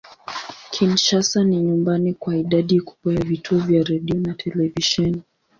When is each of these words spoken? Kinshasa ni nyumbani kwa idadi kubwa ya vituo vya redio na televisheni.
Kinshasa 0.71 1.43
ni 1.43 1.57
nyumbani 1.59 2.13
kwa 2.13 2.37
idadi 2.37 2.79
kubwa 2.81 3.13
ya 3.13 3.21
vituo 3.21 3.59
vya 3.59 3.83
redio 3.83 4.19
na 4.19 4.33
televisheni. 4.33 5.21